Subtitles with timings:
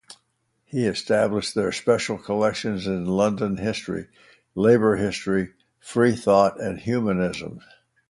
[0.65, 4.07] He established their special collections in London history,
[4.55, 7.59] labour history, free-thought and humanism.